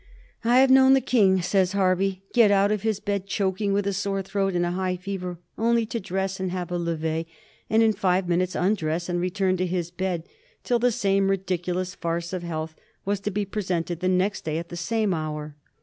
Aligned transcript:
"I 0.43 0.57
have 0.61 0.71
known 0.71 0.95
the 0.95 0.99
King," 0.99 1.43
says 1.43 1.73
Hervey," 1.73 2.23
get 2.33 2.49
out 2.49 2.71
of 2.71 2.81
his 2.81 2.99
bed 2.99 3.27
choking 3.27 3.71
with 3.71 3.85
a 3.85 3.93
sore 3.93 4.23
throat, 4.23 4.55
and 4.55 4.65
in 4.65 4.65
a 4.65 4.71
high 4.71 4.95
fever, 4.97 5.37
only 5.59 5.85
to 5.85 5.99
dress 5.99 6.39
and 6.39 6.49
have 6.49 6.71
a 6.71 6.79
lev6e, 6.79 7.27
and 7.69 7.83
in 7.83 7.93
five 7.93 8.27
minutes 8.27 8.55
undress 8.55 9.09
and 9.09 9.21
return 9.21 9.57
to 9.57 9.67
his 9.67 9.91
bed 9.91 10.23
till 10.63 10.79
the 10.79 10.91
same 10.91 11.29
ridiculous 11.29 11.93
farce 11.93 12.33
of 12.33 12.41
health 12.41 12.73
was 13.05 13.19
to 13.19 13.29
be 13.29 13.45
presented 13.45 13.99
the 13.99 14.09
next 14.09 14.43
day 14.43 14.57
&t 14.59 14.65
the 14.69 14.75
same 14.75 15.13
hour." 15.13 15.55